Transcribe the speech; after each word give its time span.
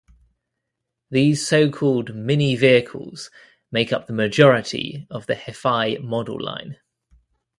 These 1.11 1.47
so-called 1.47 2.15
mini 2.15 2.55
vehicles 2.55 3.29
make 3.71 3.93
up 3.93 4.07
the 4.07 4.13
majority 4.13 5.05
of 5.11 5.27
the 5.27 5.35
Hafei 5.35 6.01
model 6.01 6.41
line. 6.41 6.77